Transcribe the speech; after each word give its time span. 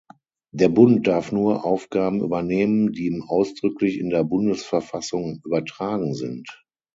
Der 0.51 0.67
Bund 0.67 1.05
darf 1.05 1.31
nur 1.31 1.63
Aufgaben 1.63 2.21
übernehmen, 2.21 2.91
die 2.91 3.05
ihm 3.05 3.21
ausdrücklich 3.21 3.99
in 3.99 4.09
der 4.09 4.23
Bundesverfassung 4.23 5.43
übertragen 5.45 6.15
sind. 6.15 6.63